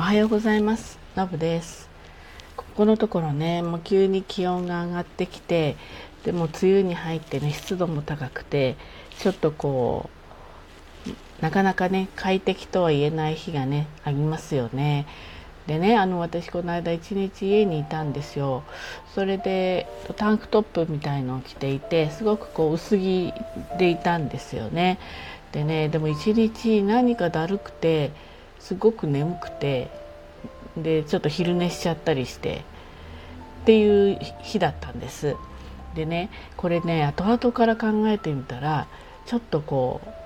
[0.00, 0.98] おはようございます。
[1.14, 1.90] のぶです。
[2.56, 5.76] ここのところねもう急に気温が上がってきて
[6.24, 8.76] でも梅雨に入ってね湿度も高くて
[9.18, 10.08] ちょっとこ
[11.06, 15.04] うなかなかね快適とは言えない日がねありますよね。
[15.66, 18.62] でねあの私この間一日家にいたんですよ。
[19.14, 19.86] それで
[20.16, 23.34] タンクトップみたいのを着ていてすごくこう薄着
[23.78, 24.98] でいたんですよね。
[25.52, 28.12] でねでも一日何かだるくて
[28.60, 29.90] すごく眠くて
[30.76, 32.62] でちょっと昼寝しちゃったりして
[33.62, 35.36] っていう日だったんです
[35.94, 38.86] でねこれね後々から考えてみたら
[39.26, 40.20] ちょっとこう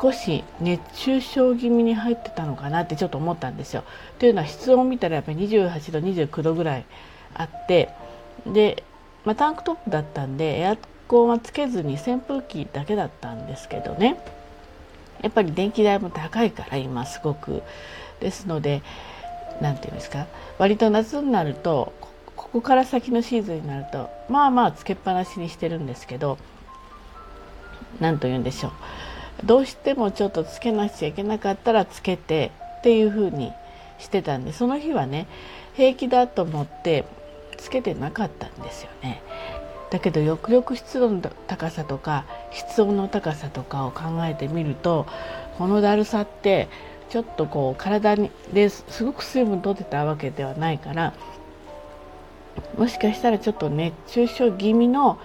[0.00, 3.82] 少し熱中症気味に入ってたのかなってちょっと思ったんですよ。
[4.18, 6.84] というのは室温を見たらやっぱり28度29度ぐらい
[7.34, 7.88] あって
[8.46, 8.84] で、
[9.24, 10.76] まあ、タンクトップだったんでエア
[11.08, 14.22] コンはつけずに扇風機だけだったんですけどね
[15.22, 17.62] やっぱり電気代も高いから今すごく
[18.20, 18.82] ですので
[19.60, 20.26] 何て言うんですか
[20.58, 21.92] 割と夏になると
[22.36, 26.38] ここから先のシーズンになるとまあまあつけっぱなしにしてるんですけど
[28.00, 33.52] 何と言うんでしょうどうしてもちょっとつけなくちゃいけなかったらつけてっていう風に
[33.98, 35.26] してたんでその日はね
[35.74, 37.04] 平気だと思って
[37.56, 39.22] つけてなかったんですよね。
[39.90, 45.06] だけどよくよく湿度の高さとか室温の高さとかを考えてみると
[45.58, 46.68] このだるさって
[47.08, 51.12] ちょっとこう体にですごく水分取ってたわけではないから
[52.78, 55.18] もしかしたらちょっと熱中症気味の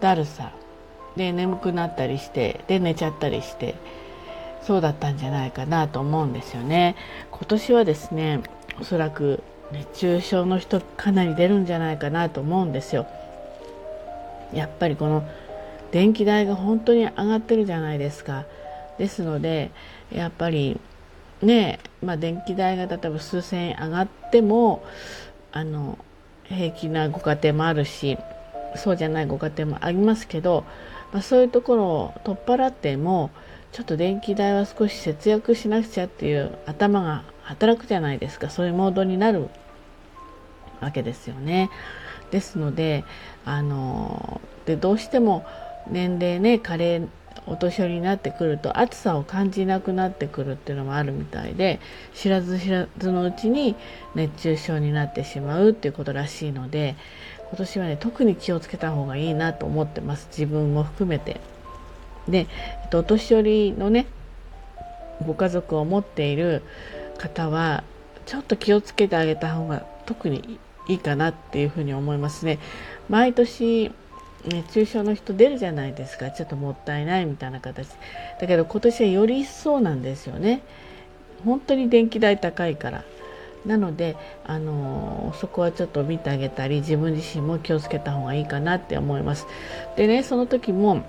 [0.00, 0.52] だるさ
[1.16, 3.76] で眠くなったりしてで寝ちゃったりして
[4.62, 6.94] そうだったんじゃないかなと思うんですよね。
[7.30, 8.40] 今年はですね
[8.80, 13.06] おそらく熱中症の人かなり出るんじゃないかなと思うんですよ。
[14.52, 15.28] やっぱりこの
[15.90, 18.44] 電気代が本当に上がってるじゃないですか。
[18.98, 19.70] ですので
[20.12, 20.78] やっぱり
[21.42, 24.84] ねまあ、電気代が例えば数千円上がっても
[25.52, 25.98] あの
[26.44, 28.18] 平気なご家庭もあるし
[28.76, 30.64] そうじゃないご家庭もありますけど、
[31.12, 33.30] まあ、そういうところを取っ払っても
[33.72, 39.48] ちょっと電気代は少し節約しなくちゃっていう頭が働くじゃないですかそういうモードになる
[40.80, 41.70] わけですよね。
[42.30, 43.04] ですので
[43.44, 45.44] あのでどうしても
[45.90, 47.08] 年齢ね加齢
[47.46, 51.80] お年寄りになってくると暑さを感じなくなってくるっていうのもあるみたいで
[52.14, 53.76] 知らず知らずのうちに
[54.14, 56.96] 熱中症になってしまうっていうことらしいので
[57.50, 61.40] 今年はね特に気をつけた方がいいなと思ってます自分も含めて。
[62.28, 62.46] で、
[62.82, 64.06] えっと、お年寄りのね
[65.26, 66.62] ご家族を持っている
[67.18, 67.82] 方は
[68.26, 70.58] ちょっと気をつけてあげた方が特に
[70.90, 72.58] いいかなっていうふうに思いますね。
[73.08, 73.92] 毎年
[74.46, 76.30] 熱中症の人出るじゃないですか。
[76.30, 77.88] ちょっともったいないみたいな形。
[78.40, 80.62] だけど今年はより一層なんですよね。
[81.44, 83.04] 本当に電気代高いから。
[83.66, 89.46] なので、あのそこはちょっと見てあげたり自分自身も気をつけた方がいいかなって思います。
[89.96, 91.04] でねその時も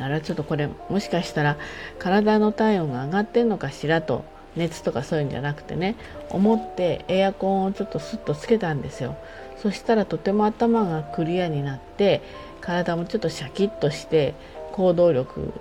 [0.00, 1.56] あらちょっとこれもしかしたら
[1.98, 4.24] 体の体温が上がってんのかしらと
[4.58, 5.96] 熱とかそういうんじゃなくてね
[6.30, 9.16] 思ってエアコンをちょっとスッとつけたんですよ
[9.62, 12.22] そしたらとても頭がクリアになって
[12.60, 14.34] 体もちょっとシャキッとして
[14.72, 15.52] 行動力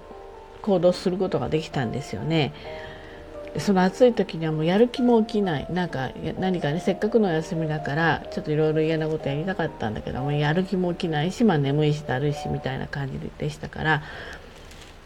[0.61, 2.53] 行動することができたんですよね。
[3.59, 14.03] その暑い時にはもうやる気も起きないなんか何かねせっかくの休みだからちょっといろいろ嫌なことやりたかったんだけどもやる気も起きないし、まあ、眠いしだるいしみたいな感じでしたから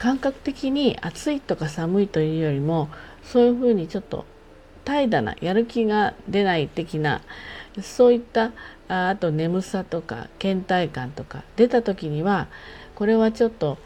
[0.01, 2.89] 感覚的に暑いとか寒いというよりも
[3.23, 4.25] そういうふうにちょっと
[4.83, 7.21] 怠惰なやる気が出ない的な
[7.83, 8.51] そういった
[8.87, 12.47] あと眠さとか倦怠感とか出た時には
[12.95, 13.77] これはちょっと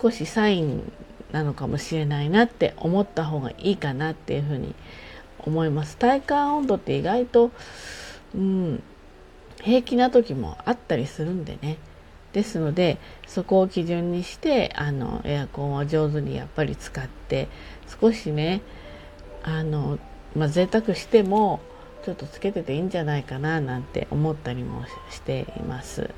[0.00, 0.92] 少しサイン
[1.32, 4.76] なのかもしれないなって思った方がいいかなっていうふうに
[5.40, 5.96] 思います。
[5.96, 7.50] 体感温度って意外と、
[8.32, 8.80] うん、
[9.60, 11.78] 平気な時もあったりするんでね。
[12.34, 17.48] ですのでそこを基準にしてあのエアコンを上手にやっぱり使って
[18.00, 18.60] 少しね
[19.44, 19.98] あの、
[20.36, 21.60] まあ、贅沢しても
[22.04, 26.10] ちょっとつけてていいんじゃないかななんて思ったりもしています。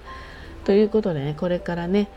[0.64, 2.08] ということでねこれからね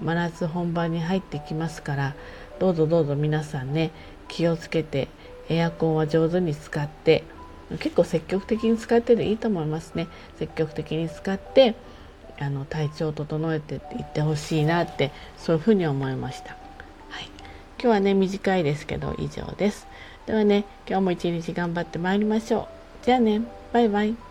[0.00, 2.14] 真夏本番に入ってきますから
[2.60, 3.90] どうぞどうぞ皆さんね
[4.28, 5.08] 気をつけて
[5.48, 7.24] エアコンは上手に使って
[7.80, 10.08] 結構積極的に使ってでいいと思いますね
[10.38, 11.74] 積極的に使って
[12.40, 13.80] あの体調を整えていっ
[14.12, 16.50] てほしいなってそういうふうに思いました、
[17.10, 17.26] はい、
[17.78, 19.86] 今日はね短いですけど以上です。
[20.26, 22.68] ではね今日も一日頑張ってまいりましょ
[23.02, 23.04] う。
[23.04, 23.42] じゃあね。
[23.72, 24.27] バイバイ。